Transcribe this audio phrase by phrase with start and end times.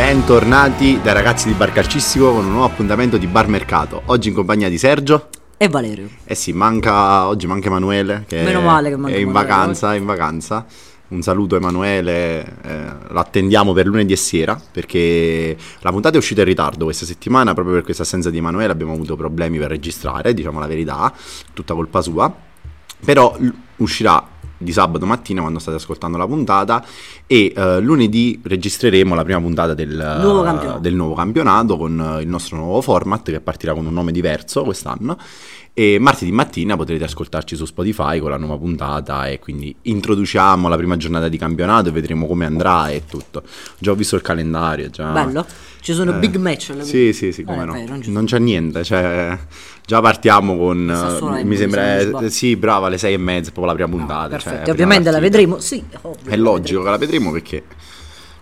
[0.00, 4.00] Bentornati dai ragazzi di Bar Calcistico con un nuovo appuntamento di Bar Mercato.
[4.06, 5.28] Oggi in compagnia di Sergio.
[5.58, 6.08] E Valerio.
[6.24, 8.24] Eh sì, manca, oggi manca Emanuele.
[8.26, 10.64] Che Meno male che manca È in Emanuele, vacanza, è in vacanza.
[11.08, 16.40] Un saluto Emanuele, eh, lo attendiamo per lunedì e sera perché la puntata è uscita
[16.40, 20.32] in ritardo questa settimana proprio per questa assenza di Emanuele abbiamo avuto problemi per registrare,
[20.32, 21.12] diciamo la verità,
[21.52, 22.34] tutta colpa sua.
[23.04, 23.36] Però
[23.76, 24.26] uscirà
[24.62, 26.84] di sabato mattina quando state ascoltando la puntata
[27.26, 30.78] e eh, lunedì registreremo la prima puntata del Nuovo campionato.
[30.80, 34.62] del nuovo campionato con eh, il nostro nuovo format che partirà con un nome diverso
[34.62, 35.16] quest'anno
[35.72, 40.76] e martedì mattina potrete ascoltarci su Spotify con la nuova puntata e quindi introduciamo la
[40.76, 43.42] prima giornata di campionato e vedremo come andrà e tutto.
[43.78, 45.10] Già ho visto il calendario, già...
[45.12, 45.46] Bello.
[45.80, 47.72] Ci sono Eh, big match alla Sì, sì, sì, come Eh, no.
[47.72, 49.38] beh, non non c'è niente, cioè
[49.86, 50.92] già partiamo con...
[50.94, 52.00] Sassuolo eh, mi sembra...
[52.00, 52.28] sbocco.
[52.28, 54.38] Sì, brava, alle sei e mezza, proprio la prima puntata.
[54.38, 54.60] cioè, Perfetto.
[54.60, 55.36] prima Ovviamente la partita.
[55.38, 55.58] vedremo.
[55.60, 56.84] Sì, ovvio, È la logico vedremo.
[56.84, 57.64] che la vedremo perché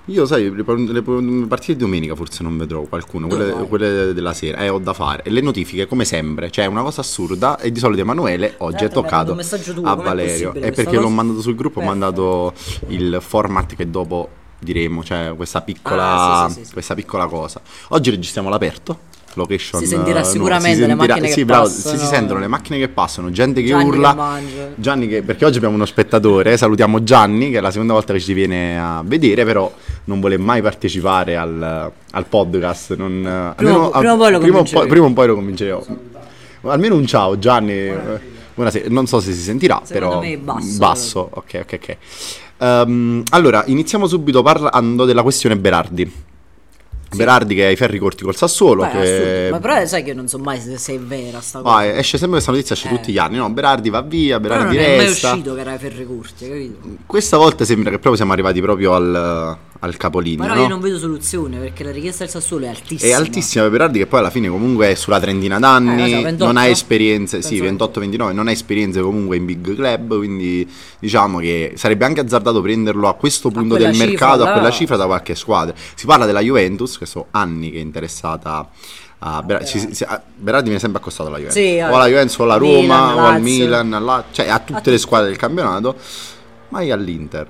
[0.08, 1.02] io, sai, le, le
[1.46, 5.22] partite di domenica forse non vedrò qualcuno, quelle, quelle della sera, eh, ho da fare.
[5.22, 8.76] E le notifiche, come sempre, cioè è una cosa assurda e di solito Emanuele oggi
[8.76, 9.36] è mi ha toccato
[9.74, 10.50] tuo, a Valerio.
[10.52, 11.14] questa perché l'ho cosa?
[11.14, 12.00] mandato sul gruppo, ho Perfetto.
[12.00, 12.52] mandato
[12.88, 14.28] il format che dopo
[14.58, 17.60] diremo, cioè questa piccola, Ah, sì, sì, sì, questa piccola cosa.
[17.88, 18.98] Oggi registriamo all'aperto.
[19.34, 21.94] Location, Si sentirà eh, no, sicuramente si le sentirà- macchine che sì, bravo, passano.
[21.96, 24.38] Si, si sentono le macchine che passano, gente che Gianni urla.
[24.40, 24.72] che.
[24.76, 28.20] Gianni che, perché oggi abbiamo uno spettatore, salutiamo Gianni che è la seconda volta che
[28.20, 29.72] ci viene a vedere, però
[30.08, 32.96] non vuole mai partecipare al, al podcast.
[32.96, 34.86] Non, eh, almeno- prima o poi lo prima convinceremo.
[34.88, 35.86] prima o poi lo convinceremo.
[36.62, 37.96] Almeno un ciao Gianni, eh,
[38.54, 40.78] buonasera, non so se si sentirà, Secondo però me basso.
[40.78, 41.96] basso, ok ok ok.
[42.60, 46.26] Ehm, allora, iniziamo subito parlando della questione Berardi.
[47.10, 49.48] Berardi che ha i ferri corti col Sassuolo, Beh, che.
[49.50, 51.76] Ma però sai che io non so mai se, se è vera sta cosa.
[51.76, 52.90] Ah, esce sempre questa notizia, esce Eh.
[52.90, 53.48] tutti gli anni, no?
[53.48, 55.30] Berardi va via, Però non Berardi è mai resta.
[55.30, 56.88] uscito che era ai ferri corti, capito?
[57.06, 60.62] Questa volta sembra che proprio siamo arrivati proprio al, al capolinea, Però no?
[60.62, 63.10] io non vedo soluzione perché la richiesta del Sassuolo è altissima.
[63.12, 66.08] È altissima per Berardi che poi alla fine comunque è sulla trentina Eh, d'anni, lo
[66.16, 66.44] so, 28?
[66.46, 70.68] non ha esperienze, sì, Penso 28-29, non ha esperienze comunque in big club, quindi
[70.98, 74.52] diciamo che sarebbe anche azzardato prenderlo a questo punto quella del cifra mercato, a là.
[74.52, 75.74] quella cifra da qualche squadra.
[75.94, 78.68] Si parla della Juventus, che sono anni che è interessata
[79.20, 82.38] a Berardi, ci- ci- a- Berardi viene sempre accostato alla Juventus, Sì, o alla Juventus
[82.38, 83.40] o alla Roma, Milan, o al.
[83.42, 84.90] Milan, alla- cioè a tutte tutte.
[84.90, 85.96] le squadre del campionato,
[86.70, 87.46] mai all'Inter.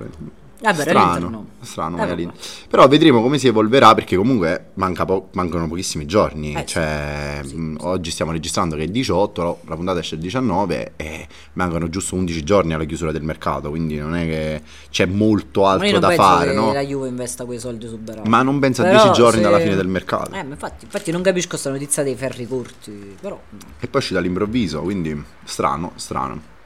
[0.61, 1.47] Vabbè, strano, no.
[1.61, 2.13] strano Eh, vabbè.
[2.13, 2.37] all'Inter.
[2.69, 6.53] Però vedremo come si evolverà perché comunque manca po- mancano pochissimi giorni.
[6.55, 6.67] Eh, sì.
[6.67, 9.59] cioè, mh, oggi stiamo registrando che è 18, no?
[9.67, 13.97] la puntata esce il 19 e mancano giusto 11 giorni alla chiusura del mercato, quindi
[13.99, 16.73] non è che c'è molto altro da fare, no?
[16.73, 18.29] la Juve investa quei soldi su Berardi.
[18.29, 20.33] Ma non pensa a Però 10 giorni se- dalla fine del mercato.
[20.35, 23.41] Eh, infatti, infatti non capisco questa notizia dei ferri corti, però
[23.79, 26.57] E poi uscì dall'improvviso, quindi strano, strano.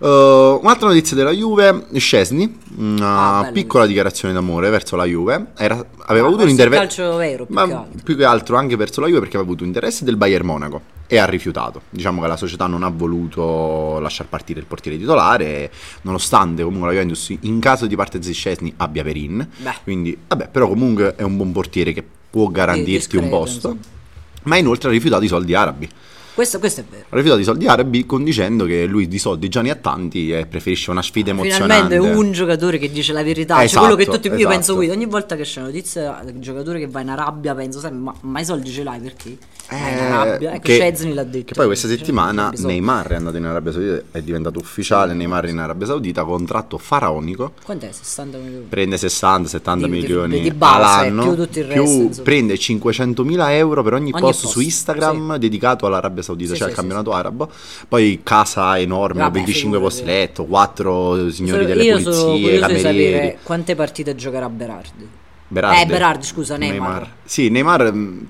[0.00, 5.84] Uh, un'altra notizia della Juve, Scesni, una Ah, piccola dichiarazione d'amore verso la Juve, Era-
[6.06, 7.16] aveva Ah, avuto un intervento...
[7.18, 8.00] vero più Ma che altro.
[8.02, 11.18] più che altro anche verso la Juve perché aveva avuto interesse del Bayern Monaco e
[11.18, 11.82] ha rifiutato.
[11.90, 15.70] Diciamo che la società non ha voluto lasciar partire il portiere titolare,
[16.02, 19.46] nonostante comunque la Juventus in caso di partenza di Scesni abbia Perin.
[19.58, 19.74] Beh.
[19.82, 23.76] Quindi, vabbè, però comunque è un buon portiere che può garantirti un posto.
[24.44, 25.86] Ma inoltre ha rifiutato i soldi arabi.
[26.40, 27.04] Questo, questo è vero.
[27.08, 30.32] Ha rifiutato i soldi arabi con dicendo che lui di soldi già ne ha tanti
[30.32, 31.74] e preferisce una sfida emozionante.
[31.96, 34.48] Finalmente un giocatore che dice la verità, Esatto, cioè quello che tutti io esatto.
[34.54, 37.78] penso qui, ogni volta che c'è una notizia del giocatore che va in Arabia penso
[37.80, 39.36] sempre ma, ma i soldi ce l'hai perché?
[39.70, 41.44] Vai in Eh, Arabia, ecco che, l'ha detto.
[41.44, 42.52] che poi questa Cioè, settimana.
[42.56, 47.52] Neymar è andato in Arabia Saudita, è diventato ufficiale Neymar in Arabia Saudita, contratto faraonico,
[47.64, 47.90] Quant'è?
[47.92, 48.64] 60 milioni?
[48.68, 50.74] prende 60-70 Di- di- milioni di base,
[51.06, 52.22] all'anno, più tutto il resto, insomma.
[52.24, 56.56] prende 500.000 euro per ogni, Ogni post, post, su Instagram dedicato all'Arabia Saudita, Sì, cioè
[56.56, 57.50] sì, sì, campionato arabo,
[57.88, 59.82] poi casa enorme, Vabbè, 25 figurati.
[59.96, 63.36] posti letto, 4 signori Solo- delle io pulizie, camerieri.
[63.42, 65.08] quante partite giocherà Berardi.
[65.48, 65.80] Berardi.
[65.82, 67.12] Eh, Berardi, scusa, Neymar.
[67.24, 67.92] Sì, Neymar.
[67.92, 68.28] mh,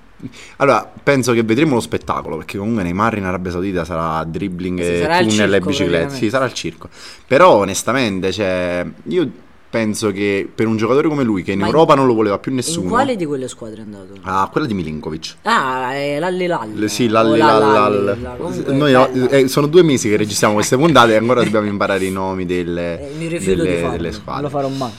[0.56, 4.86] Allora, penso che vedremo lo spettacolo perché comunque Neymar in Arabia Saudita sarà dribbling Sì,
[4.86, 6.14] e il tunnel e biciclette.
[6.14, 6.88] Sì, sarà il circo.
[7.26, 9.30] Però onestamente, cioè, io
[9.70, 12.38] penso che per un giocatore come lui che in Ma in- Europa non lo voleva
[12.38, 12.82] più nessuno.
[12.82, 14.14] In quale di quelle squadre è andato?
[14.22, 15.36] Ah, quella di Milinkovic.
[15.42, 16.74] Ah, è l'Alli Lall.
[16.74, 18.36] Le- Sì, O l'alli la- lal- l'Alli lal- Lall.
[18.38, 22.10] Comunque Noi eh, sono due mesi che registriamo queste puntate e ancora dobbiamo imparare i
[22.10, 23.44] nomi delle, Eh, mi delle- di
[23.80, 24.42] farlo, delle non squadre.
[24.42, 24.90] lo farò mai.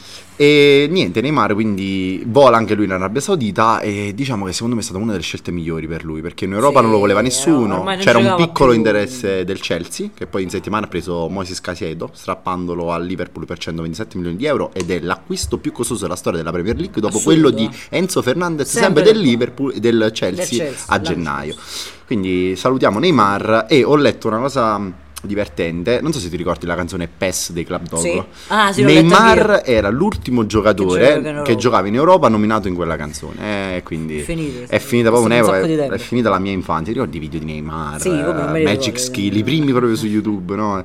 [0.41, 4.81] E niente, Neymar quindi vola anche lui in Arabia Saudita e diciamo che secondo me
[4.81, 7.19] è stata una delle scelte migliori per lui perché in Europa Sì, non lo voleva
[7.19, 8.79] eh, nessuno, c'era un piccolo più.
[8.79, 13.59] interesse del Chelsea che poi in settimana ha preso Moises Casiedo strappandolo al Liverpool per
[13.59, 17.17] 127 milioni di euro ed è l'acquisto più costoso della storia della Premier League dopo
[17.17, 17.69] Assurdo, quello di.
[17.89, 21.53] Enzo Fernandez sempre, Sempre del del- Liverpool del Chelsea, Chelsea, a gennaio.
[22.07, 24.91] Quindi salutiamo Neymar e ho letto una cosa
[25.21, 25.99] divertente.
[26.01, 28.01] Non so se ti ricordi la canzone PES dei Club Dog.
[28.01, 28.23] Sì.
[28.47, 31.55] Ah, sì, Neymar era l'ultimo giocatore Che giocava in che, Europa.
[31.55, 33.75] giocava in Europa nominato in quella canzone.
[33.75, 35.93] Eh, quindi Finito, è finita proprio un'epoca.
[35.93, 36.91] È, finita la mia infanzia.
[36.91, 38.01] Ti ricordi i video di Neymar?
[38.01, 40.83] Sì, li Magic Skill, i primi proprio su YouTube, no?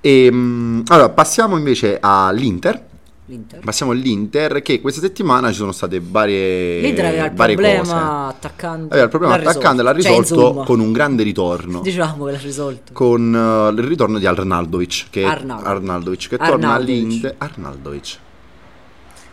[0.00, 2.86] E, mm, allora, passiamo invece all'Inter.
[3.30, 3.60] L'Inter.
[3.60, 7.92] Passiamo all'Inter che questa settimana ci sono state varie, L'Inter aveva il varie problema cose.
[7.94, 8.86] attaccante.
[8.88, 11.80] Aveva il problema l'ha attaccante, l'ha Cioè, risolto insomma, con un grande ritorno.
[11.80, 12.92] Diciamo che l'ha risolto.
[12.94, 15.68] Con eh, il ritorno di Arnaldovic che, Arnautovic.
[15.70, 16.88] Arnaldovic, che torna Arnautovic.
[16.88, 17.34] all'Inter.
[17.36, 18.18] Arnaldovic.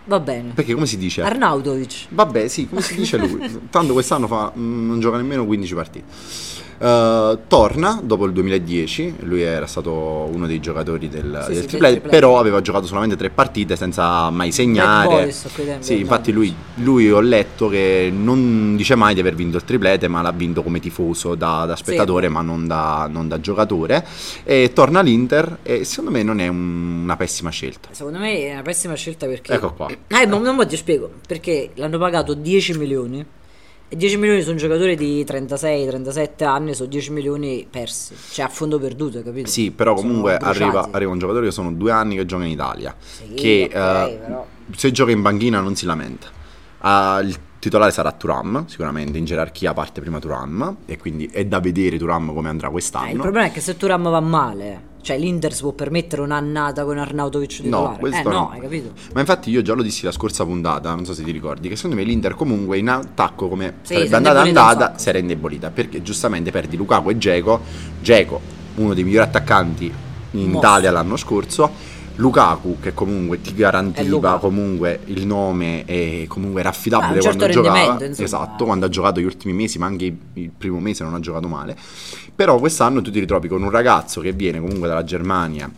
[0.07, 0.51] Va bene.
[0.53, 1.21] Perché come si dice?
[1.21, 2.07] Arnautovic.
[2.09, 3.59] Vabbè, sì, come si dice lui.
[3.71, 6.05] Tanto quest'anno fa, mm, non gioca nemmeno 15 partite.
[6.77, 9.15] Eh, torna dopo il 2010.
[9.21, 9.91] Lui era stato
[10.31, 12.09] uno dei giocatori del, Sì, del sì, triplete, triplete.
[12.09, 15.31] però aveva giocato solamente tre partite senza mai segnare.
[15.79, 20.07] sì, infatti lui, lui ho letto che non dice mai di aver vinto il triplete,
[20.07, 24.05] ma l'ha vinto come tifoso da, da spettatore, ma non da, non da giocatore.
[24.43, 27.89] E torna all'Inter e secondo me non è un- una pessima scelta.
[27.91, 29.53] Secondo me è una pessima scelta perché.
[29.53, 29.87] Ecco qua.
[29.89, 31.09] Eh, ma non ti spiego.
[31.27, 33.25] Perché l'hanno pagato 10 milioni.
[33.87, 38.15] E 10 milioni su un giocatore di 36-37 anni sono 10 milioni persi.
[38.31, 39.47] Cioè a fondo perduto, capito?
[39.47, 42.95] Sì, però comunque arriva, arriva un giocatore che sono due anni che gioca in Italia.
[42.99, 44.45] Sì, che ok, eh, però.
[44.75, 46.27] se gioca in banchina non si lamenta.
[46.79, 50.77] Ah, il titolare sarà Turam, sicuramente in gerarchia parte prima Turam.
[50.87, 53.21] E quindi è da vedere Turam come andrà Eh, il quest'anno.
[53.21, 57.61] problema è che se Turam va male, cioè l'Inter si può permettere un'annata con Arnautovic
[57.61, 57.91] titolare.
[57.91, 58.49] No, questo eh no, no.
[58.49, 58.93] hai capito?
[59.13, 61.75] Ma infatti io già lo dissi la scorsa puntata, non so se ti ricordi, che
[61.75, 66.01] secondo me l'Inter comunque in attacco come Sì, sarebbe andata andata si era indebolita perché
[66.01, 67.61] giustamente perdi Lukaku e Geco,
[68.01, 68.41] Geco
[68.77, 69.85] uno dei migliori attaccanti
[70.31, 70.57] in Mostro.
[70.57, 71.71] Italia l'anno scorso,
[72.17, 77.37] Lukaku che comunque ti garantiva comunque il nome e comunque era Ah, affidabile un certo
[77.37, 78.25] quando giocava, insomma.
[78.25, 81.47] esatto, quando ha giocato gli ultimi mesi, ma anche il primo mese non ha giocato
[81.47, 81.75] male.
[82.33, 85.69] Però quest'anno tu ti ritrovi con un ragazzo che viene comunque dalla Germania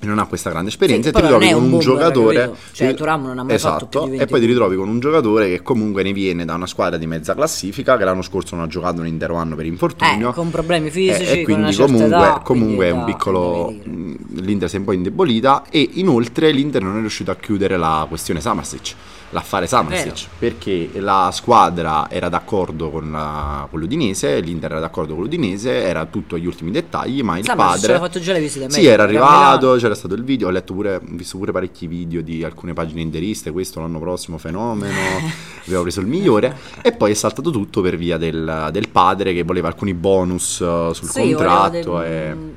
[0.00, 2.52] non ha questa grande esperienza Sì, e ti però non ritrovi con un un giocatore?
[2.72, 4.88] Cioè, Thuram non ha mai esatto, fatto più di 20 e poi ti ritrovi con
[4.88, 8.54] un giocatore che comunque ne viene da una squadra di mezza classifica che l'anno scorso
[8.56, 10.30] non ha giocato un intero anno per infortunio.
[10.30, 13.04] Eh, con problemi eh, fisici, e con una quindi comunque, età, comunque quindi è un
[13.04, 17.36] piccolo mh, l'Inter si è un po' indebolita e inoltre l'Inter non è riuscito a
[17.36, 18.94] chiudere la questione Samarsic
[19.30, 25.24] l'affare Samarsic perché la squadra era d'accordo con, la- con l'Udinese l'Inter era d'accordo con
[25.24, 28.76] l'Udinese era tutto agli ultimi dettagli ma il Samarsic padre fatto già le visite sì,
[28.76, 29.26] mediche, era a Milano.
[29.26, 33.00] arrivato, c'era stato il video, ho letto pure, visto pure parecchi video di alcune pagine
[33.00, 34.94] interiste, questo l'anno prossimo fenomeno,
[35.64, 39.42] abbiamo preso il migliore e poi è saltato tutto per via del, del padre che
[39.42, 42.10] voleva alcuni bonus uh, sul Sì, contratto voleva e...
[42.28, 42.54] del-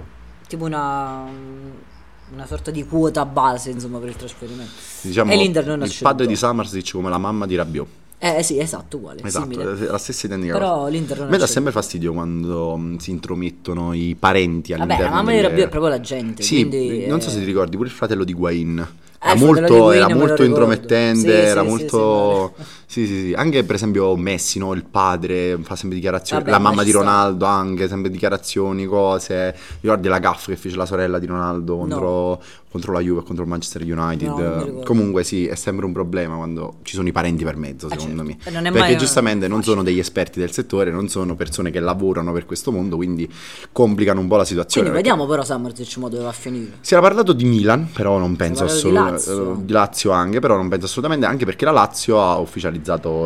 [0.47, 1.25] tipo una
[2.33, 4.71] una sorta di quota base insomma per il trasferimento
[5.01, 6.09] Diciamo, e l'Inter non ha il scelto.
[6.09, 7.87] padre di Samarsic come la mamma di Rabiot.
[8.19, 10.89] eh sì esatto uguale Esatto, è la stessa identica però cosa.
[10.89, 15.09] l'Inter non A me dà sempre fastidio quando mh, si intromettono i parenti vabbè all'interno
[15.15, 17.45] la mamma di Rabiot è proprio la gente Sì, quindi, non so eh, se ti
[17.45, 18.87] ricordi, pure il fratello di Guain.
[19.21, 22.53] Ah, Era molto, era molto intromettente, Sì, era sì, molto...
[22.57, 23.33] sì, Sì, sì, sì.
[23.33, 24.73] Anche per esempio Messi, no?
[24.73, 26.41] Il padre fa sempre dichiarazioni.
[26.41, 26.97] Vabbè, la ma mamma di sta.
[26.99, 29.55] Ronaldo anche, sempre dichiarazioni, cose.
[29.81, 32.41] Ricordi la gaff che fece la sorella di Ronaldo contro,
[32.71, 34.27] contro la Juve contro il Manchester United?
[34.29, 34.81] No.
[34.83, 38.25] Comunque sì, è sempre un problema quando ci sono i parenti per mezzo, Ah, secondo
[38.25, 38.43] certo.
[38.49, 38.51] me.
[38.53, 39.73] Non è Perché mai giustamente non facile.
[39.75, 43.31] sono degli esperti del settore, non sono persone che lavorano per questo mondo, quindi
[43.71, 44.87] complicano un po' la situazione.
[44.89, 47.87] quindi perché- vediamo però Samarsic mo dove va a finire si era parlato di Milan,
[47.93, 49.61] però non penso parlato di assolutamente Lazio.
[49.63, 52.77] di Lazio anche, però non penso assolutamente anche perché la Lazio ha ufficializzato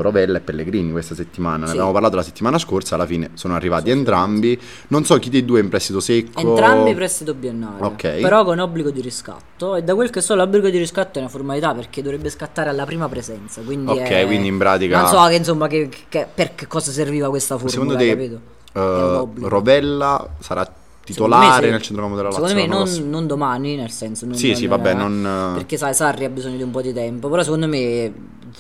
[0.02, 1.58] Rovella e Pellegrini questa settimana.
[1.60, 1.72] Ne Sì.
[1.72, 4.60] abbiamo parlato la settimana scorsa, alla fine sono arrivati entrambi.
[4.88, 6.40] Non so chi dei due in prestito secco.
[6.40, 8.20] entrambi prestito biennale Ok.
[8.22, 11.30] però con obbligo di riscatto e da quel che so l'obbligo di riscatto è una
[11.30, 15.26] formalità perché dovrebbe scattare alla prima presenza quindi Ok, è- quindi in pratica- non so
[15.28, 19.48] che insomma che, che- per che cosa serviva questa formula Secondo te obbligo.
[19.48, 20.72] Rovella sarà
[21.04, 21.72] titolare sì.
[21.72, 22.48] nel centrocampo della Lazio?
[22.48, 25.94] Secondo me non, non domani, nel senso non, Sì, sì, non- vabbè, non- Perché sai,
[25.94, 28.12] Sarri ha bisogno di un po' di tempo Però secondo me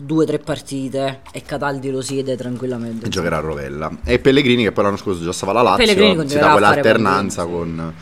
[0.02, 3.92] due o tre partite E Cataldi lo siede tranquillamente E giocherà a Rovella.
[4.04, 7.94] E Pellegrini che poi l'anno scorso già stava alla Lazio, si dà quell'alternanza con,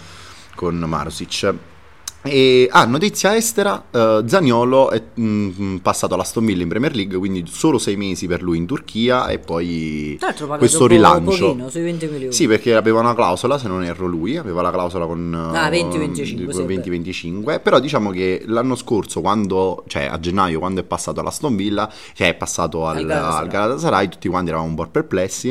[0.55, 1.53] con Marusic.
[2.23, 7.45] E, ah, notizia estera, eh, Zaniolo è mm, passato all'Aston Villa in Premier League, quindi
[7.47, 11.47] solo sei mesi per lui in Turchia e poi paga questo rilancio.
[11.47, 14.69] pochino, sui 20 milioni Sì, perché aveva una clausola, se non erro lui, aveva la
[14.71, 20.03] clausola con Ah, eh, 20-25, con sì, 20-25, però diciamo che l'anno scorso, quando, cioè
[20.05, 23.41] a gennaio, quando è passato all'Aston Villa, cioè è passato al, Al Galatasaray.
[23.43, 25.49] al Galatasaray, tutti quanti eravamo un po' perplessi,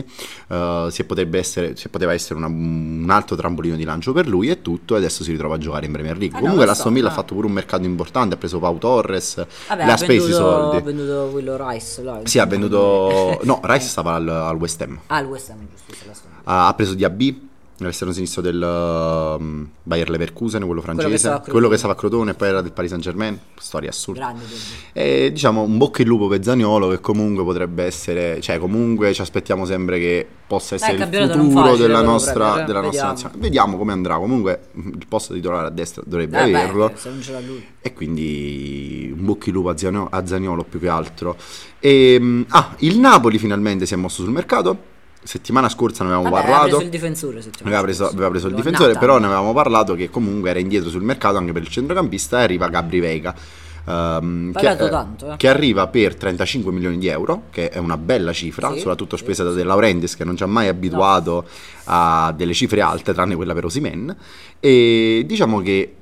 [0.48, 4.48] eh, se, potrebbe essere, se poteva essere una- un altro trampolino di lancio per lui
[4.50, 6.38] e tutto, e adesso si ritrova a giocare in Premier League.
[6.38, 7.14] Ah, no, Comunque so, Villa ha ah.
[7.14, 10.76] fatto pure un mercato importante, ha preso Pau Torres, Vabbè, le ha spesi i soldi.
[10.76, 13.40] ha venduto quello Rice là, Sì, ha venduto...
[13.42, 15.00] No, Rice stava al, al West Ham.
[15.06, 16.14] Ah, il West Ham giusto la
[16.44, 17.49] ha preso Diaby
[17.86, 22.34] l'esterno sinistro del um, Bayer Leverkusen, quello francese, che quello, che stava a Crotone e
[22.34, 24.20] poi era del Paris Saint Germain, storia assurda.
[24.26, 24.44] Grande.
[24.92, 29.20] E diciamo un bocca in lupo per Zaniolo che comunque potrebbe essere, cioè comunque ci
[29.20, 32.66] aspettiamo sempre che possa essere il campionato non futuro facile della nostra, proprio, eh.
[32.66, 33.12] della nostra Vediamo.
[33.12, 33.40] nazionale.
[33.40, 36.92] Vediamo come andrà, comunque il posto di titolare a destra dovrebbe Eh, beh, averlo.
[36.94, 37.66] se non ce l'ha lui.
[37.80, 41.36] E quindi un bocca in lupo a Zaniolo, a Zaniolo più che altro.
[41.78, 44.98] E, ah, il Napoli finalmente si è mosso sul mercato.
[45.22, 46.76] Settimana scorsa ne avevamo Vabbè, aveva parlato.
[46.78, 47.42] preso il difensore.
[47.62, 51.02] Aveva preso, aveva preso il difensore, però ne avevamo parlato che comunque era indietro sul
[51.02, 53.34] mercato anche per il centrocampista e arriva Gabri Vega.
[53.86, 55.36] ehm, che, eh, tanto, eh.
[55.36, 59.24] che arriva per 35 milioni di euro, che è una bella cifra, Sì, soprattutto sì,
[59.24, 61.46] spesa da De Laurentiis che non ci ha mai abituato
[61.84, 64.14] a delle cifre alte, tranne quella per Osimen.
[64.58, 65.94] E diciamo che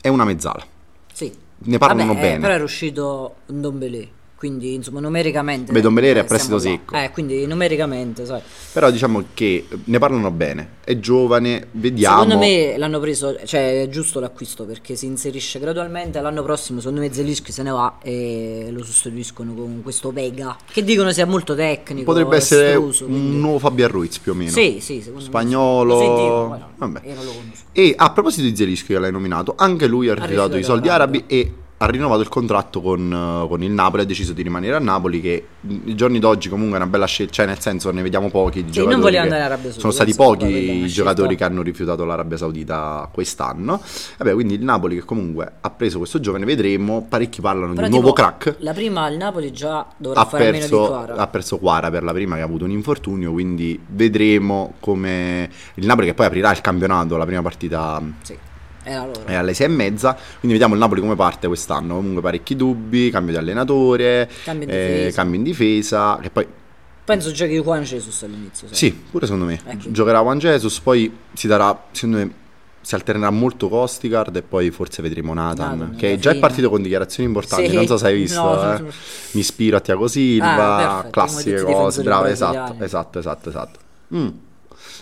[0.00, 0.64] è una mezzala.
[1.12, 1.32] Sì.
[1.66, 2.40] Ne parlano Vabbè, eh, bene.
[2.40, 4.08] però era uscito un Dombele.
[4.36, 5.72] Quindi, insomma, numericamente.
[5.72, 6.94] Beh, Dombele era eh, a prestito secco.
[6.94, 8.42] Eh, quindi numericamente, sai.
[8.72, 12.22] Però diciamo che ne parlano bene, è giovane, vediamo.
[12.22, 16.20] Secondo me l'hanno preso, cioè è giusto l'acquisto perché si inserisce gradualmente.
[16.20, 20.56] L'anno prossimo, secondo me, Zelischi se ne va e lo sostituiscono con questo Vega.
[20.70, 22.04] Che dicono sia molto tecnico.
[22.04, 24.50] Potrebbe essere estruso, quindi- un nuovo Fabian Ruiz più o meno.
[24.50, 25.94] Sì, sì, secondo me Spagnolo.
[25.94, 27.00] Lo sentivo, no, Vabbè.
[27.72, 31.24] E a proposito di Zelischi che l'hai nominato, anche lui ha ritirato i soldi arabi
[31.26, 33.12] e ha rinnovato il contratto con,
[33.44, 35.46] eh, con il Napoli, ha deciso di rimanere a Napoli che
[35.86, 38.72] i giorni d'oggi comunque è una bella scelta, cioè nel senso ne vediamo pochi di
[38.72, 41.44] Sì, giocatori non voleva che- andare in Arabia Saudita, Sono stati pochi i giocatori che
[41.44, 43.80] hanno rifiutato l'Arabia Saudita quest'anno.
[44.18, 47.92] Vabbè, quindi il Napoli che comunque ha preso questo giovane, vedremo, parecchi parlano Però di
[47.92, 48.56] un nuovo crack.
[48.60, 51.14] La prima il Napoli già dovrà Ha fare meno di perso, Quara.
[51.16, 55.86] ha perso Quara per la prima che ha avuto un infortunio, quindi vedremo come il
[55.86, 58.38] Napoli che poi aprirà il campionato, la prima partita Sì.
[58.84, 61.96] È alle sei e mezza, quindi vediamo il Napoli come parte quest'anno.
[61.96, 65.16] Comunque parecchi dubbi, cambio di allenatore, Cambio in eh, difesa.
[65.16, 66.46] cambio in difesa, che poi
[67.04, 68.66] Penso giochi Juan Jesus all'inizio.
[68.68, 68.76] sai.
[68.76, 69.60] sì, pure secondo me.
[69.66, 69.90] Ecco.
[69.90, 72.32] Giocherà Juan Jesus, poi si darà, secondo me,
[72.80, 76.46] si alternerà molto Costicard e poi forse vedremo Nathan, Nathan, che è già è fine.
[76.46, 78.78] partito con dichiarazioni importanti, Sì, non so se hai visto, no, eh.
[78.80, 78.86] no.
[79.32, 83.78] mi ispiro a Tiago Silva, Ah, classiche cose, bravo, esatto, esatto, esatto, esatto.
[84.14, 84.28] Mm.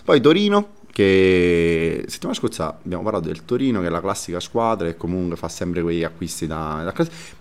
[0.03, 4.95] Poi Torino, che settimana scorsa abbiamo parlato del Torino, che è la classica squadra e
[4.95, 6.81] comunque fa sempre quegli acquisti da...
[6.83, 6.93] da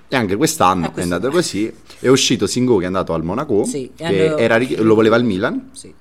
[0.09, 3.65] e anche quest'anno Eh, è andato così, è uscito Singo che è andato al Monaco,
[3.65, 5.93] Sì, che hanno- era lo voleva il Milan, Sì.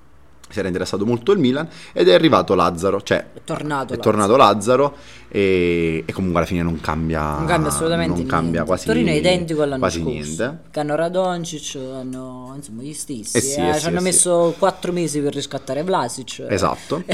[0.52, 3.94] Si era interessato molto il Milan ed è arrivato Lazzaro, cioè È tornato.
[3.94, 4.02] è là.
[4.02, 4.96] tornato Lazzaro
[5.28, 9.14] e, e comunque alla fine non cambia Non cambia assolutamente non cambia quasi Torino è
[9.14, 10.14] identico all'anno quasi scorso.
[10.14, 13.38] niente Che hanno Radoncic, hanno insomma gli stessi.
[13.38, 14.06] Eh sì, eh, eh ci hanno eh sì.
[14.06, 16.46] messo quattro mesi per riscattare Vlasic.
[16.48, 17.04] Esatto.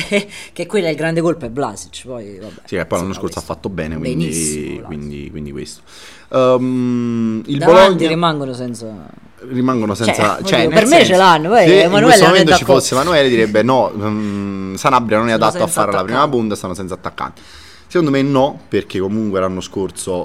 [0.53, 2.03] che quello è il grande colpo è Vlasic.
[2.05, 2.61] Poi, vabbè.
[2.65, 5.81] sì, e poi l'anno scorso ha fatto bene quindi, quindi, quindi questo
[6.29, 9.25] Ehm, il Davanti Bologna rimangono senza.
[9.49, 12.23] Rimangono senza Cioè, cioè, oddio, per me senso, ce l'hanno, poi se in Emanuele questo
[12.25, 15.91] non è momento ci fosse Emanuele direbbe no mm, Sanabria non è adatto a fare
[15.91, 17.41] la prima punta stanno senza attaccanti.
[17.89, 20.21] Secondo me no perché comunque l'anno scorso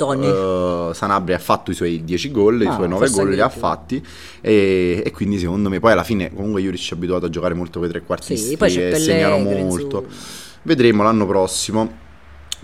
[0.91, 3.41] eh, Sanabria ha fatto i suoi 10 gol i Ah, suoi 9 forse gol li
[3.41, 4.05] ha fatti
[4.41, 7.79] e, e quindi secondo me poi alla fine comunque Juric è abituato a giocare molto
[7.79, 10.07] con i trequartisti Sì, poi e segnano molto.
[10.09, 10.17] Su-
[10.63, 12.01] vedremo l'anno prossimo.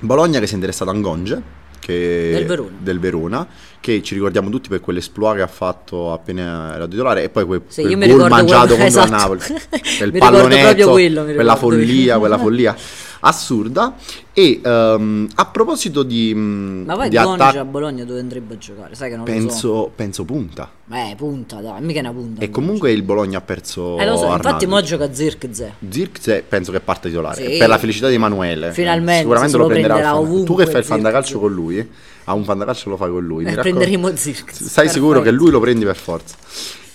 [0.01, 1.43] Bologna che si è interessato a Ngonge
[1.89, 2.71] che- Del Verona.
[2.79, 3.47] del Verona,
[3.81, 7.63] che ci ricordiamo tutti per quell'esploit che ha fatto appena era titolare e poi quel,
[7.69, 9.11] Sì, quel gol mangiato quello- contro il esatto.
[9.11, 9.41] Napoli
[9.99, 12.77] quel pallonetto quello, quella follia quella follia
[13.21, 13.95] assurda
[14.33, 18.55] e ehm, a proposito di, mm, Ma poi di Donge attacco a Bologna dove andrebbe
[18.55, 18.95] a giocare?
[18.95, 19.39] Sai che non lo so.
[19.39, 22.43] penso, penso punta Eh, punta, dai, mica è una punta.
[22.43, 24.69] e comunque il Bologna ha perso Eh, lo so, infatti Arnautovic.
[24.69, 25.75] mo gioca Zirkzee.
[25.89, 27.59] Zirkzee penso che parte titolare Sì.
[27.59, 30.71] per la felicità di Emanuele Finalmente, sicuramente lo lo prenderà, prenderà fan- tu ovunque che
[30.71, 31.89] fai il fantacalcio con lui
[32.25, 33.79] a un fantacalcio lo fai con lui mi Eh, raccomando.
[33.87, 34.67] prenderemo Zirkzee.
[34.69, 36.37] Stai sicuro che lui lo prendi per forza.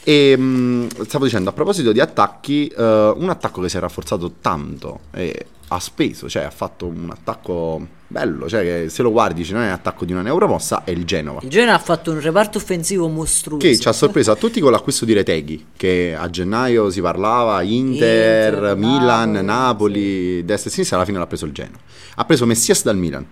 [0.04, 4.34] E mh, stavo dicendo, a proposito di attacchi, eh, un attacco che si è rafforzato
[4.42, 9.54] tanto e ha speso, cioè ha fatto un attacco bello, cioè se lo guardi dici
[9.54, 11.40] non è un attacco di una neuromossa, è il Genova.
[11.42, 13.66] Il Genoa ha fatto un reparto offensivo mostruoso.
[13.66, 17.62] Che ci ha sorpreso a tutti con l'acquisto di Reteghi, che a gennaio si parlava
[17.64, 21.80] Inter, Inter, Milan, Napoli, Napoli, destra e sinistra, alla fine l'ha preso il Genoa.
[22.16, 23.26] Ha preso Messias dal Milan,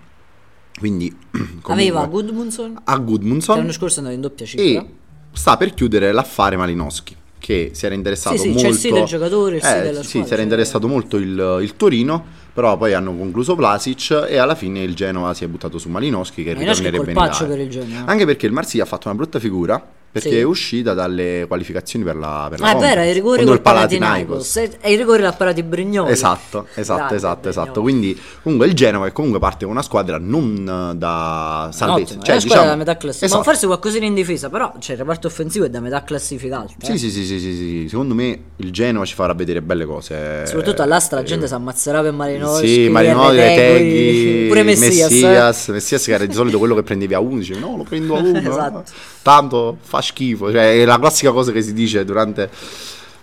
[0.79, 4.65] quindi comunque, Aveva Gudmundsson, a che Gudmundsson l'anno scorso è andato in doppia cifra.
[4.65, 4.87] e
[5.31, 8.91] sta per chiudere l'affare Malinowski che si era interessato Sì, sì, molto c'è il sì
[8.91, 12.23] del giocatore, il sì Eh, della sì, squadra, si era interessato molto il, il Torino
[12.53, 16.43] però poi hanno concluso Vlasic e alla fine il Genova si è buttato su Malinowski
[16.43, 19.39] che Malinowski ritornerebbe in Italia per il anche perché il Marsiglia ha fatto una brutta
[19.39, 20.37] figura perché Sì.
[20.39, 23.55] è uscita dalle qualificazioni per la per la Ah, è vero, ai rigori contro col
[23.55, 23.61] il.
[23.61, 24.55] Panathinaikos.
[24.57, 26.11] E e ai rigori l'ha parati Brignoli.
[26.11, 27.81] Esatto, esatto, Grande esatto, esatto.
[27.81, 32.21] Quindi comunque il Genova che comunque parte con una squadra non eh, da salvezza, Ottimo,
[32.23, 33.25] cioè è una squadra diciamo da metà classifica.
[33.25, 33.39] Esatto.
[33.41, 36.73] Ma forse qualcosina in difesa, però cioè, il reparto offensivo è da metà classifica alta.
[36.85, 36.97] Sì, eh.
[36.97, 40.45] sì, sì, sì, sì, sì, secondo me il Genova ci farà vedere belle cose.
[40.45, 45.11] Soprattutto all'asta la Eh, gente si ammazzerà per Marinowski, Sì, Marinò, Retegui, Retegui, pure Messias.
[45.11, 45.13] eh.
[45.13, 48.19] Messias, Messias che era di solito quello che prendevi a 11, no, lo prendo a
[48.19, 48.39] 1.
[48.51, 48.83] Esatto.
[49.21, 52.49] Tanto fa schifo, cioè è la classica cosa che si dice durante,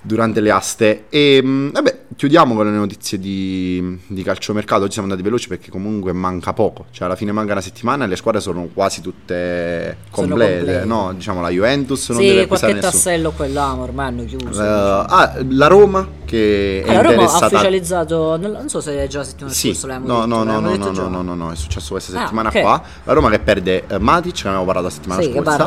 [0.02, 1.04] durante le aste.
[1.08, 4.82] E vabbè, chiudiamo con le notizie di, di calciomercato.
[4.84, 8.08] Oggi siamo andati veloci perché comunque manca poco, cioè alla fine manca una settimana e
[8.08, 10.84] le squadre sono quasi tutte complete, complete.
[10.84, 11.12] no?
[11.14, 14.62] Diciamo la Juventus non deve Sì, acquistare qualche tassello ma ormai hanno chiuso.
[14.62, 19.06] Eh, ah, la Roma che è Ah, la Roma ha ufficializzato, non so se è
[19.06, 21.52] già la settimana Sì, scorsa no, detto, no, no, no, no, no, no, no, no,
[21.52, 22.60] è successo questa Ah, settimana ok.
[22.60, 22.82] qua.
[23.04, 25.66] La Roma che perde eh, Matic, ne avevamo parlato la settimana Sì, scorsa.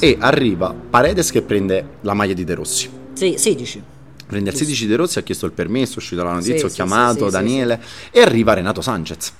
[0.00, 2.99] E arriva Paredes che prende la maglia di De Rossi.
[3.20, 3.82] Sì, 16.
[4.26, 6.68] Prende il 16 De Rossi, ha chiesto il permesso, è uscita la notizia, Sì, ho
[6.68, 7.78] sì, chiamato sì, Daniele
[8.10, 9.30] e arriva Renato Sanchez.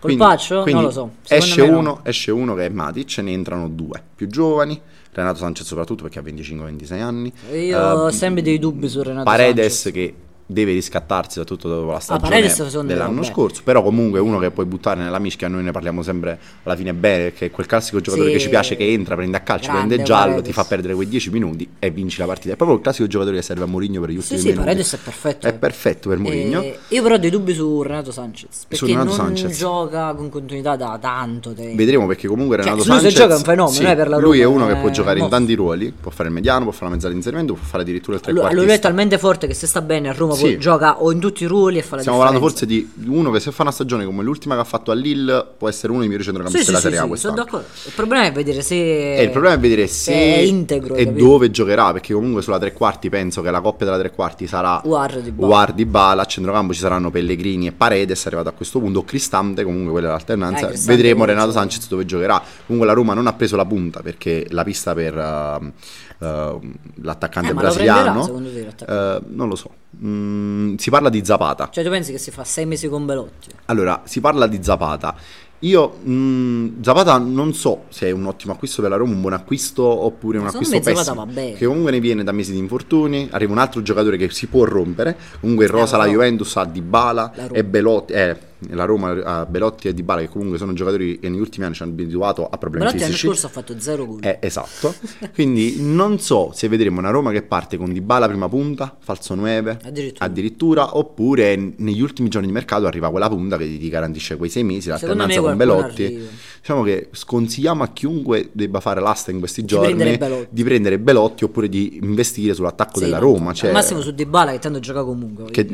[0.00, 0.62] Colpaccio?
[0.62, 1.10] quindi Non lo so.
[1.22, 1.78] Secondo Esce me no.
[1.78, 4.80] uno, esce uno che è Matic, ne entrano due più giovani.
[5.12, 7.32] Renato Sanchez soprattutto perché ha 25-26 anni.
[7.52, 9.92] Io ho Eh, sempre dei dubbi su Renato Paredes Sanchez.
[9.92, 10.14] che
[10.52, 14.38] deve riscattarsi da tutto dopo la stagione secondo me dell'anno scorso però comunque è uno
[14.38, 17.66] che puoi buttare nella mischia noi ne parliamo sempre alla fine bene perché è quel
[17.66, 18.34] classico giocatore Sì.
[18.36, 20.44] che ci piace che entra prende a calcio Grande prende giallo Paredes.
[20.46, 23.36] ti fa perdere quei 10 minuti e vinci la partita è proprio il classico giocatore
[23.36, 25.46] che serve a Mourinho per gli Sì, ultimi sì, minuti Paredes è perfetto.
[25.46, 28.64] è perfetto per Mourinho Eh, io però ho dei dubbi su Renato Sanchez.
[28.68, 29.56] Perché Renato non Sanchez.
[29.58, 31.76] gioca con continuità da tanto tempo.
[31.76, 34.16] Vedremo perché comunque Cioè, Renato lui se Sanchez gioca è un fenomeno, eh, per la
[34.18, 36.64] lui è Roma, uno che può è giocare in tanti ruoli può fare il mediano
[36.64, 39.18] può fare la mezzala di inserimento può fare addirittura il Lui, lui è trequartista talmente
[39.18, 40.58] forte che se sta bene a Roma Sì.
[40.58, 42.76] gioca o in tutti i ruoli e fa la Stiamo parlando differenza.
[42.76, 45.46] forse di uno che se fa una stagione come l'ultima che ha fatto a Lille
[45.56, 47.34] può essere uno dei migliori centrocampisti sì, della Serie A quest'anno.
[47.36, 47.66] sono d'accordo.
[47.86, 51.24] Il problema è vedere se E il problema è vedere se, è integro, e capito?
[51.24, 54.80] dove giocherà, perché comunque sulla tre quarti penso che la coppia della tre quarti sarà
[54.84, 56.22] War di Bala.
[56.22, 60.10] A centrocampo ci saranno Pellegrini e Paredes arrivato a questo punto, Cristante, comunque quella è
[60.10, 60.68] l'alternanza.
[60.70, 61.50] Eh, Vedremo Renato.
[61.52, 62.40] Sanchez dove giocherà.
[62.66, 66.60] Comunque la Roma non ha preso la punta perché la pista per uh, uh,
[67.02, 69.26] l'attaccante Eh, ma lo brasiliano prenderà, te, l'attaccante?
[69.26, 69.70] uh, non lo so.
[70.04, 71.68] Mm, si parla di Zapata.
[71.70, 73.48] Cioè tu pensi che si fa sei mesi con Belotti?
[73.66, 75.14] Allora, si parla di Zapata.
[75.60, 79.34] Io mh, Zapata non so se è un ottimo acquisto per la Roma, un buon
[79.34, 81.34] acquisto oppure un Ma acquisto secondo me Zapata pessimo.
[81.34, 81.56] va bene.
[81.56, 84.64] Che comunque ne viene da mesi di infortuni, arriva un altro giocatore che si può
[84.64, 85.16] rompere.
[85.40, 88.36] Comunque in rosa la Juventus ha Dybala e Belotti, eh,
[88.70, 91.82] la Roma ha Belotti e Dybala che comunque sono giocatori che negli ultimi anni ci
[91.82, 93.26] hanno abituato a problemi Belotti l'anno fisici.
[93.26, 94.18] scorso ha fatto zero gol.
[94.22, 94.94] Eh, esatto.
[95.34, 99.78] Quindi non so se vedremo una Roma che parte con Dybala prima punta, falso 9,
[99.84, 100.24] Addirittura.
[100.24, 104.64] addirittura, oppure negli ultimi giorni di mercato arriva quella punta che ti garantisce quei sei
[104.64, 106.04] mesi, Secondo me l'alternanza con Belotti.
[106.04, 106.24] arriva.
[106.62, 110.98] Diciamo che sconsigliamo a chiunque debba fare l'asta in questi Di giorni prendere di prendere
[110.98, 113.50] Belotti oppure di investire sull'attacco Sì, della no, Roma.
[113.50, 115.50] Al Cioè, massimo su Dybala che tanto gioca comunque.
[115.50, 115.66] che,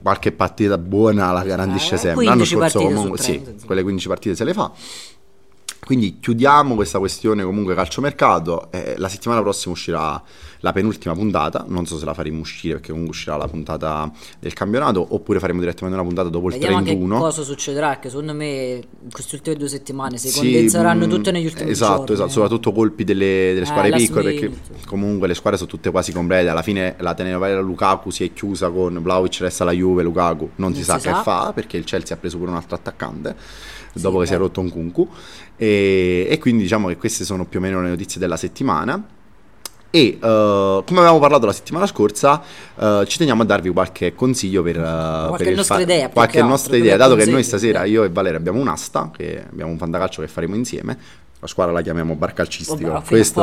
[0.00, 2.24] qualche partita buona la garantisce Eh, sempre.
[2.24, 3.66] L'anno 15 scorso comunque sì, 30, insomma.
[3.66, 4.72] quelle 15 partite se le fa.
[5.84, 8.70] Quindi chiudiamo questa questione comunque calciomercato.
[8.72, 10.22] Eh, la settimana prossima uscirà
[10.60, 11.64] la penultima puntata.
[11.68, 15.06] Non so se la faremo uscire perché comunque uscirà la puntata del campionato.
[15.10, 17.14] Oppure faremo direttamente una puntata dopo il Vediamo 31.
[17.14, 21.30] che cosa succederà, perché secondo me queste ultime due settimane si Sì, condenseranno mh, tutte
[21.30, 22.12] negli ultimi esatto, giorni.
[22.14, 22.32] esatto, eh.
[22.32, 24.50] soprattutto colpi delle, delle Eh, squadre last piccole perché
[24.86, 26.48] comunque le squadre sono tutte quasi complete.
[26.48, 30.70] Alla fine la telenovela Lukaku si è chiusa con Vlaovic resta la Juve, Lukaku non,
[30.72, 31.22] si Non sa si che sa.
[31.22, 33.36] fa perché il Chelsea ha preso pure un altro attaccante
[33.94, 34.22] dopo beh.
[34.22, 35.08] che si è rotto un Kunku
[35.56, 39.16] e, e quindi diciamo che queste sono più o meno le notizie della settimana.
[39.90, 42.42] E eh, come avevamo parlato la settimana scorsa,
[42.78, 46.32] eh, ci teniamo a darvi qualche consiglio per, eh, per il nostra fa- idea, qualche
[46.32, 49.70] che altro, nostra idea, dato che noi stasera io e Valeria abbiamo un'asta, che abbiamo
[49.70, 50.98] un fantacalcio che faremo insieme.
[51.40, 52.92] La squadra la chiamiamo bar calcistico.
[52.92, 53.40] A questo,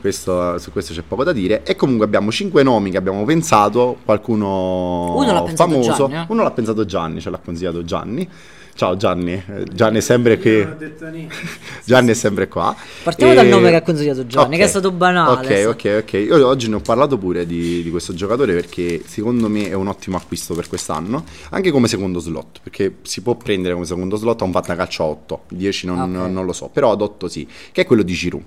[0.00, 1.64] questo- su questo c'è poco da dire.
[1.64, 3.96] E comunque abbiamo cinque nomi che abbiamo pensato.
[4.04, 6.06] Qualcuno Uno l'ha pensato famoso.
[6.06, 6.24] Gianni, eh?
[6.28, 8.30] Uno l'ha pensato Gianni, ce l'ha consigliato Gianni.
[8.76, 10.60] Ciao Gianni, Gianni è sempre qui.
[11.82, 12.76] Gianni è sempre qua.
[13.02, 15.64] Partiamo dal nome che ha consigliato Gianni, che è stato banale.
[15.64, 16.12] Ok, ok, ok.
[16.12, 19.86] Io oggi ne ho parlato pure di, di questo giocatore perché secondo me è un
[19.88, 24.42] ottimo acquisto per quest'anno, anche come secondo slot, perché si può prendere come secondo slot
[24.42, 26.30] a un fantacalcio a 8, 10 non, Ok.
[26.30, 28.44] non lo so, però ad 8 sì, che è quello di Giroud.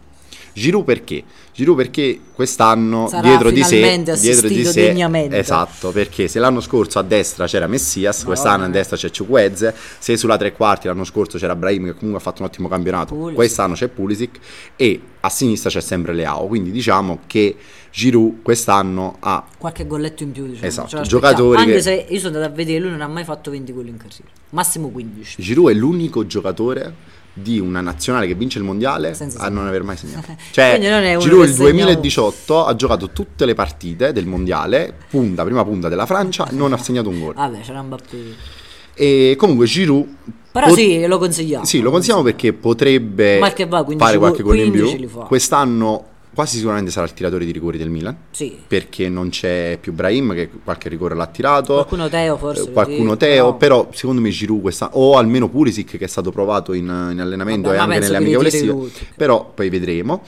[0.53, 1.23] Giroud perché?
[1.53, 5.37] Giroud perché quest'anno Sarà dietro di sé, dietro di sé degnamente.
[5.37, 10.15] esatto, perché se l'anno scorso a destra c'era Messias, quest'anno a destra c'è Ciuquezze, se
[10.17, 13.35] sulla tre quarti l'anno scorso c'era Brahim che comunque ha fatto un ottimo campionato, Pulisic.
[13.35, 14.39] quest'anno c'è Pulisic
[14.75, 17.55] e a sinistra c'è sempre Leao, quindi diciamo che
[17.91, 20.65] Giroud quest'anno ha Qualche golletto in più, diciamo.
[20.67, 23.49] Esatto, giocatori Anche che- se io sono andato a vedere, lui non ha mai fatto
[23.51, 24.29] 20 gol in carriera.
[24.51, 25.41] Massimo 15.
[25.41, 26.93] Giroud è l'unico giocatore
[27.33, 30.35] di una nazionale che vince il mondiale Senza a non aver mai segnato.
[30.51, 30.77] Cioè,
[31.19, 36.05] Giroud il segna- 2018 ha giocato tutte le partite del mondiale, punta, prima punta della
[36.05, 37.33] Francia, non ha segnato un gol.
[37.35, 38.17] Vabbè, c'era un Mbappé.
[38.93, 40.07] E comunque Giroud
[40.51, 41.63] Però pot- sì, lo consigliamo.
[41.63, 45.09] Sì, lo consigliamo perché potrebbe va, 15 fare qualche gol in 15 più.
[45.25, 46.05] Quest'anno
[46.39, 48.15] quasi sicuramente sarà il tiratore di rigori del Milan.
[48.31, 48.57] Sì.
[48.65, 51.73] Perché non c'è più Brahim che qualche rigore l'ha tirato.
[51.73, 52.69] Qualcuno Teo forse.
[52.69, 56.71] Eh, Qualcuno Teo, però secondo me Giroud questa o almeno Pulisic che è stato provato
[56.71, 60.21] in, in allenamento Vabbè, e anche nelle che li amichevoli tiri estive, però poi vedremo.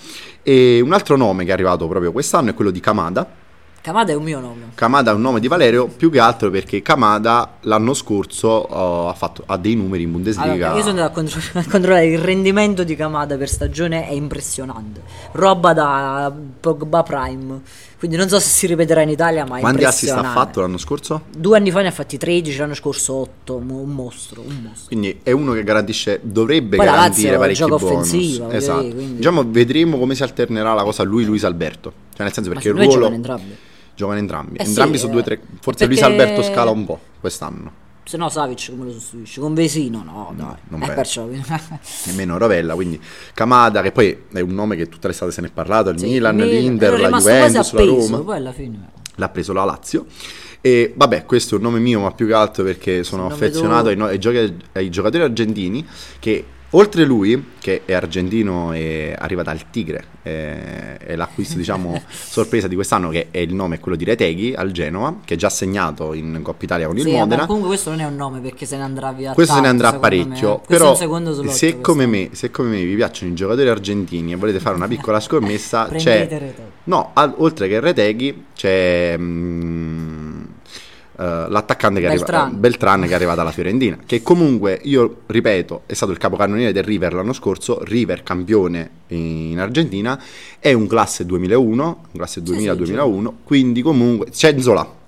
[0.44, 3.40] E un altro nome che è arrivato proprio quest'anno è quello di Kamada.
[3.82, 4.72] Kamada è un mio nome.
[4.76, 9.14] Kamada è un nome di Valerio più che altro perché Kamada l'anno scorso oh, ha,
[9.14, 10.52] fatto, ha dei numeri in Bundesliga.
[10.52, 14.12] Allora, io sono andato a, contro- a controllare il rendimento di Kamada per stagione è
[14.12, 15.02] impressionante.
[15.32, 17.62] Roba da Pogba Prime.
[17.98, 21.24] Quindi non so se si ripeterà in Italia, ma Quanti assist ha fatto l'anno scorso?
[21.36, 23.56] Due anni fa ne ha fatti 13, l'anno scorso 8.
[23.56, 24.88] Un mostro, un mostro.
[24.88, 28.14] Quindi è uno che garantisce, dovrebbe Poi garantire parecchi gioca bonus.
[28.50, 28.88] esatto.
[28.88, 31.94] quindi- Diciamo, vedremo come si alternerà la cosa lui Luis Alberto.
[32.14, 33.56] Cioè, nel senso perché il ruolo giocano entrambi.
[34.02, 34.58] Giocano entrambi.
[34.58, 35.10] Eh sì, entrambi su eh.
[35.12, 35.40] due tre.
[35.60, 37.72] Forse Perché- Luis Alberto scala un po' quest'anno.
[38.04, 39.40] Se no Savic come lo sostituisce?
[39.40, 40.02] Con Vesino?
[40.04, 40.56] No, dai.
[40.70, 41.28] non eh, perciò.
[42.08, 43.00] Nemmeno Rovella, quindi
[43.34, 46.06] Kamada, che poi è un nome che tutta l'estate se ne è parlato, il Sì,
[46.08, 48.20] Milan, mi- l'Inter, la Juventus, la Roma.
[48.22, 48.90] Poi alla fine.
[49.16, 50.06] l'ha preso la Lazio.
[50.62, 53.90] E vabbè, questo è un nome mio, ma più che altro perché sono Sì, affezionato
[53.90, 55.86] ai, no- ai giochi- ai giocatori argentini
[56.20, 62.68] che oltre lui, che è argentino e arriva dal Tigre, eh, è l'acquisto diciamo sorpresa
[62.68, 65.50] di quest'anno che è il nome è quello di Reteghi al Genoa, che è già
[65.50, 67.46] segnato in Coppa Italia con il Sì, Modena.
[67.46, 69.34] comunque questo non è un nome perché se ne andrà via.
[69.34, 72.52] Questo se ne tanto, andrà secondo parecchio, però un secondo slot se come, me, se
[72.52, 76.28] come me vi piacciono i giocatori argentini e volete fare una piccola scommessa, c'è...
[76.30, 76.62] Reteghi.
[76.84, 80.11] No, al- oltre che Reteghi c'è mm,
[81.22, 82.42] eh, l'attaccante che Beltran.
[82.42, 86.72] arriva, Beltran che è arrivato alla Fiorentina, che comunque, io ripeto, è stato il capocannoniere
[86.72, 90.20] del River l'anno scorso, River campione in Argentina,
[90.60, 95.00] è un classe 2001, un classe sì, 2000-2001, quindi comunque c'è Zola.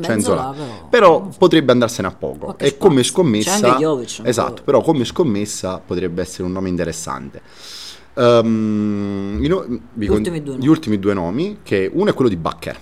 [0.00, 0.54] C'è Nzola.
[0.56, 3.12] però- però potrebbe andarsene a poco Qualche e come spazio.
[3.12, 7.40] scommessa C'è anche Jovic esatto però come scommessa potrebbe essere un nome interessante
[8.14, 10.68] i no- Gli con- ultimi due gli nomi.
[10.68, 12.76] ultimi due nomi che uno è quello di Bakker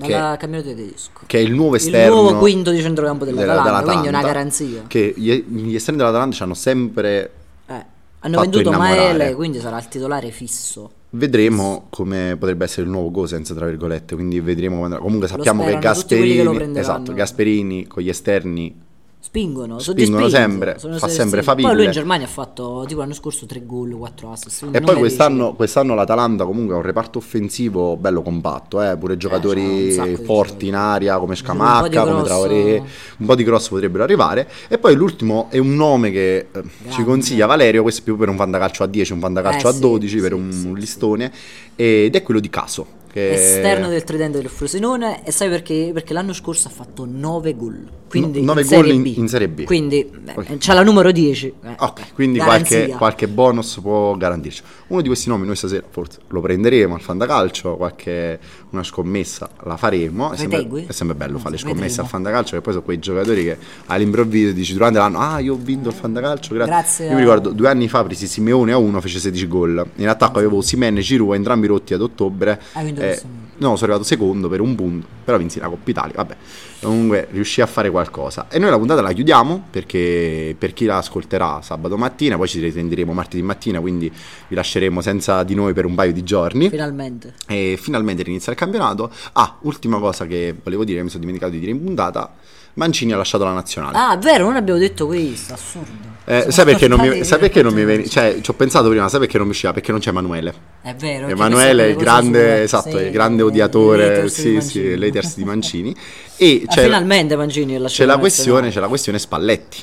[0.00, 1.20] Che- dalla campionato tedesco.
[1.26, 4.20] che è il nuovo Il esterno nuovo quinto di centrocampo dell'Atalanta, della- quindi è una
[4.20, 4.82] dell'Atalanta, garanzia.
[4.86, 7.30] che gli, gli esterni dell'Atalanta ci hanno sempre
[7.66, 7.84] Eh,
[8.20, 8.96] hanno venduto innamorare.
[8.96, 10.90] Maele, quindi sarà il titolare fisso.
[11.10, 14.14] Vedremo come potrebbe essere il nuovo Gosens, tra virgolette.
[14.14, 15.00] Quindi vedremo come andrà.
[15.00, 16.78] Comunque sappiamo che che Gasperini, prenderanno.
[16.78, 18.80] esatto, Gasperini con gli esterni
[19.24, 21.44] Spingono, Spingono sempre, sono fa sì, sempre sì.
[21.46, 21.68] faville.
[21.68, 24.66] Poi lui in Germania ha fatto tipo l'anno scorso 3 gol, 4 assist.
[24.72, 29.18] E poi quest'anno, quest'anno l'Atalanta comunque ha un reparto offensivo bello compatto, eh, pure un
[29.20, 32.22] giocatori di forti in aria come Scamacca, come.
[32.24, 32.82] Traoré,
[33.18, 34.48] un po' di cross potrebbero arrivare.
[34.66, 37.04] E poi l'ultimo è un nome che eh, ci Grande.
[37.04, 39.80] consiglia Valerio, questo è più per un fantacalcio a 10, un fantacalcio Eh, a sì,
[39.80, 41.32] 12, per sì, un sì, listone,
[41.76, 43.00] ed è quello di Caso.
[43.12, 45.90] Che Esterno del tridente del Frosinone e sai perché?
[45.92, 47.86] Perché l'anno scorso ha fatto 9 gol.
[48.08, 49.16] Quindi No- nove in Serie gol in- B.
[49.18, 49.64] in Serie B.
[49.64, 50.56] Quindi beh, Ok.
[50.58, 51.52] c'ha la numero 10.
[51.62, 51.74] eh.
[51.78, 54.62] Ok, quindi qualche, qualche bonus può garantirci.
[54.92, 58.38] Uno di questi nomi noi stasera forse lo prenderemo al fantacalcio, qualche,
[58.72, 60.32] una scommessa la faremo.
[60.32, 62.02] È sempre, è sempre bello Non fare le scommesse vedremo.
[62.02, 65.56] al fantacalcio, che poi sono quei giocatori che all'improvviso dici durante l'anno, ah io ho
[65.56, 66.72] vinto il fantacalcio, grazie.
[66.74, 69.86] Grazie Io mi ricordo due anni fa presi Simeone a uno, fece 16 gol.
[69.96, 72.60] In attacco avevo Simene e Giroud, entrambi rotti ad ottobre.
[72.74, 73.18] Hai vinto Eh?
[73.56, 76.36] No, sono arrivato secondo per un punto, però vinsi la Coppa Italia, vabbè.
[76.82, 78.48] Comunque riuscì a fare qualcosa.
[78.50, 82.60] E noi la puntata la chiudiamo perché per chi la ascolterà sabato mattina, poi ci
[82.60, 84.10] riprenderemo martedì mattina, quindi
[84.48, 86.68] vi lasceremo senza di noi per un paio di giorni.
[86.68, 87.34] Finalmente.
[87.46, 89.10] E finalmente inizia il campionato.
[89.32, 92.34] Ah, ultima cosa che volevo dire, mi sono dimenticato di dire in puntata.
[92.74, 93.96] Mancini ha lasciato la nazionale.
[93.96, 96.10] Ah, vero, non abbiamo detto questo, assurdo.
[96.24, 97.96] Eh, sai perché non mi, sai perché non mi raccontare.
[97.96, 98.08] veni?
[98.08, 99.72] Cioè, ci ho pensato prima, sai perché non mi usciva?
[99.72, 100.54] Perché non c'è Emanuele.
[100.80, 101.26] È vero.
[101.26, 105.44] Emanuele è il le cose grande, esatto, Sì, il grande odiatore, sì, sì, l'haters di
[105.44, 105.94] Mancini.
[106.42, 109.78] E Ah, finalmente Mancini ha lasciato la la questione, c'è la questione Spalletti,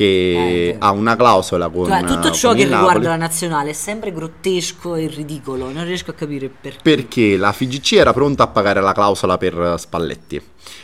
[0.00, 0.86] che vero.
[0.86, 4.12] ha una clausola con Cioè, tutto ciò con che riguarda Napoli, la nazionale è sempre
[4.12, 5.70] grottesco e ridicolo.
[5.70, 6.78] Non riesco a capire perché.
[6.82, 10.40] Perché la FIGC era pronta a pagare la clausola per eh, Spalletti.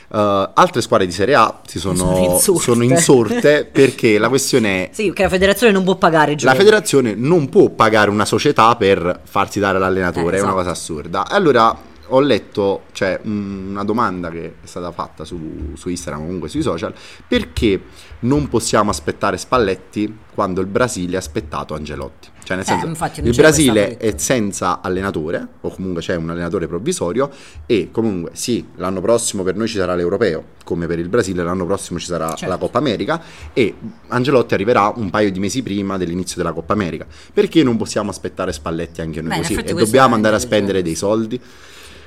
[0.09, 0.17] Uh,
[0.55, 2.61] altre squadre di Serie A si sono, Sono insorte.
[2.63, 6.55] sono insorte perché la questione è Sì, che la federazione non può pagare i La
[6.55, 10.55] federazione non può pagare una società per farsi dare l'allenatore, Eh, è una esatto.
[10.55, 11.29] cosa assurda.
[11.29, 11.77] Allora
[12.09, 16.63] ho letto, cioè, un- una domanda che è stata fatta su, su Instagram comunque sui
[16.63, 16.95] social,
[17.27, 17.81] perché
[18.21, 22.29] non possiamo aspettare Spalletti quando il Brasile ha aspettato Angelotti?
[22.47, 26.69] Cioè, nel Eh, senso, non il Brasile è senza allenatore, o comunque c'è un allenatore
[26.69, 27.29] provvisorio,
[27.67, 31.67] e comunque sì, l'anno prossimo per noi ci sarà l'Europeo, come per il Brasile l'anno
[31.67, 32.47] prossimo ci sarà Certo.
[32.47, 33.21] la Coppa America,
[33.53, 33.75] e
[34.09, 37.05] Angelotti arriverà un paio di mesi prima dell'inizio della Coppa America.
[37.33, 39.55] Perché non possiamo aspettare Spalletti anche noi Beh, così?
[39.55, 41.41] E dobbiamo andare a spendere dei soldi?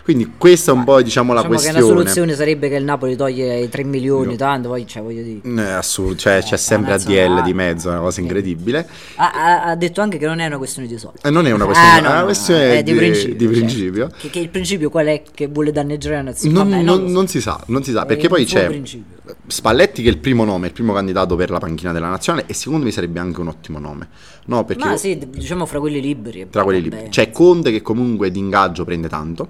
[0.03, 1.85] Quindi questa è un po' diciamo la Diciamo che questione.
[1.91, 5.41] una soluzione sarebbe che il Napoli toglie i 3 milioni, tanto poi, cioè, voglio dire.
[5.43, 7.25] Eh, assurdo, cioè c'è Eh, sempre nazionale.
[7.39, 8.87] ADL di mezzo, una cosa incredibile.
[9.15, 11.19] Ha, ha- detto anche che non è una questione di soldi.
[11.23, 13.35] E non è una questione, Ah, è una questione è di, principio.
[13.35, 14.09] di cioè, principio.
[14.17, 16.53] che, che il principio qual è che vuole danneggiare la nazione?
[16.55, 19.17] Non, Vabbè, non- non si sa, non si sa, perché poi c'è principio.
[19.45, 22.53] Spalletti che è il primo nome, il primo candidato per la panchina della nazionale e
[22.55, 24.07] secondo me sarebbe anche un ottimo nome.
[24.45, 26.47] No, perché Ma sì, diciamo fra quelli liberi.
[26.49, 29.47] tra quelli lì c'è Conte che comunque di ingaggio prende tanto.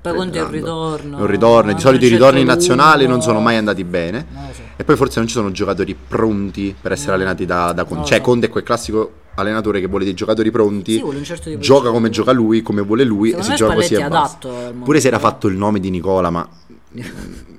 [0.00, 0.94] Poi Conte è un prende tanto.
[0.96, 1.16] ritorno.
[1.18, 4.26] Un ritorno, di solito i ritorni nazionali non sono mai andati bene.
[4.52, 4.62] So.
[4.76, 7.14] E poi forse non ci sono giocatori pronti per essere No.
[7.16, 8.00] allenati da, da Conte.
[8.02, 8.24] No, Cioè no.
[8.24, 10.94] Conte è quel classico allenatore che vuole dei giocatori pronti.
[10.94, 14.08] Sì, certo gioca come gioca lui, come vuole lui Secondo e si gioca così e
[14.08, 14.48] basta.
[14.84, 16.48] Pure se era fatto il nome di Nicola, ma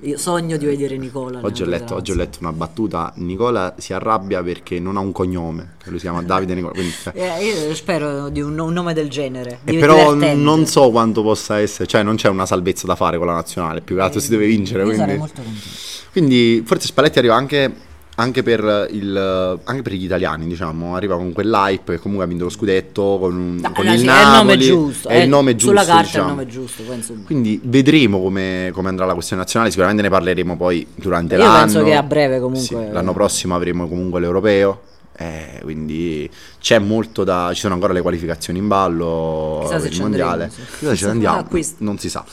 [0.00, 1.38] Io sogno di vedere Nicola.
[1.42, 5.12] Oggi ho, letto, oggi ho letto una battuta, Nicola si arrabbia perché non ha un
[5.12, 6.72] cognome, lui si chiama Davide Nicola.
[6.72, 9.60] quindi, Eh, io spero di un, un nome del genere.
[9.64, 10.34] e di- però divertente.
[10.42, 13.80] non so quanto possa essere, cioè non c'è una salvezza da fare con la nazionale,
[13.82, 14.82] più che altro si deve vincere.
[14.82, 15.20] Quindi,
[16.10, 17.72] quindi forse Spalletti arriva anche,
[18.20, 22.44] anche per il, anche per gli italiani, diciamo, arriva con quell'hype che comunque ha vinto
[22.44, 24.10] lo scudetto con, un- No, con il Napoli.
[24.12, 25.08] è il nome giusto.
[25.08, 25.68] È il nome giusto.
[25.68, 26.24] Sulla carta diciamo.
[26.26, 26.82] è il nome giusto.
[27.24, 31.58] Quindi vedremo come, come andrà la questione nazionale, sicuramente ne parleremo poi durante Io l'anno.
[31.60, 34.82] penso che a breve comunque- Sì, l'anno prossimo avremo comunque l'europeo.
[35.16, 36.30] eh, quindi
[36.60, 37.50] c'è molto da.
[37.52, 40.44] Ci sono ancora le qualificazioni in ballo Chissà per se il mondiale.
[40.44, 40.76] andremo, sì.
[40.78, 41.76] Chissà se ci andiamo, Acquisto.
[41.84, 42.24] non si sa.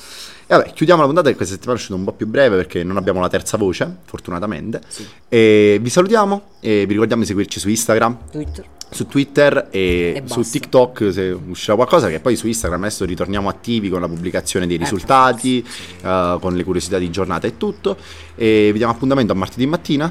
[0.49, 2.81] E vabbè, chiudiamo la puntata che questa settimana è uscita un po' più breve perché
[2.83, 4.79] non abbiamo la terza voce, fortunatamente.
[5.27, 8.65] E vi salutiamo e vi ricordiamo di seguirci su Instagram, Twitter.
[8.89, 10.41] su Twitter e, E su.
[10.49, 14.67] TikTok se uscirà qualcosa che poi su Instagram adesso ritorniamo attivi con la pubblicazione Eh,
[14.69, 15.65] dei risultati,
[16.01, 17.97] eh, con le curiosità di giornata e tutto
[18.35, 20.09] e vi diamo appuntamento a martedì mattina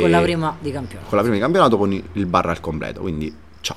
[0.00, 1.08] Con la prima di campionato.
[1.08, 3.76] con la prima di campionato con il bar al completo quindi ciao